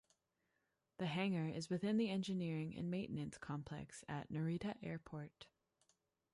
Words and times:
The 0.97 1.05
hangar 1.05 1.47
is 1.47 1.69
within 1.69 1.97
the 1.97 2.09
engineering 2.09 2.75
and 2.75 2.89
maintenance 2.89 3.37
complex 3.37 4.03
at 4.09 4.31
Narita 4.31 4.75
Airport. 4.81 5.45